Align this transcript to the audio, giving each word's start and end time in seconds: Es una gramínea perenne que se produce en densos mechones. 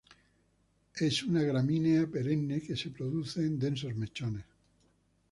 Es 0.95 1.21
una 1.21 1.43
gramínea 1.43 2.07
perenne 2.07 2.59
que 2.59 2.75
se 2.75 2.89
produce 2.89 3.41
en 3.41 3.59
densos 3.59 3.93
mechones. 3.95 4.45